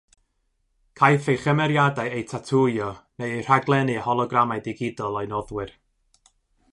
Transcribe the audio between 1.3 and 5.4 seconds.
ei chymeriadau eu tatŵio neu eu rhaglennu â hologramau digidol o'u